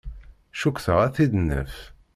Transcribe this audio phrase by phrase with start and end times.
[0.59, 1.75] Cukkteɣ ad t-id-naf.